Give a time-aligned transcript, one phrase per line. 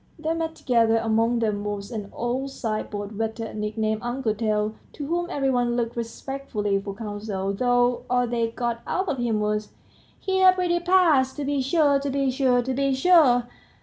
[0.17, 0.97] They met together.
[0.97, 5.95] Among them was an old sideboard waiter, nicknamed Uncle Tail, to whom every one looked
[5.95, 9.69] respectfully for counsel, though all they got out of him was,
[10.19, 11.35] "Here's a pretty pass!
[11.35, 13.43] to be sure, to be sure, to be sure!"